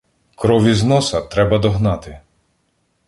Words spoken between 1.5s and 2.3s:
догнати!